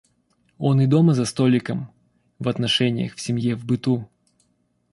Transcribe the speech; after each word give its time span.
Он 0.57 0.81
и 0.81 0.87
дома 0.87 1.13
за 1.13 1.25
столиком, 1.25 1.93
в 2.39 2.47
отношеньях, 2.49 3.13
в 3.13 3.21
семье, 3.21 3.53
в 3.55 3.65
быту. 3.65 4.09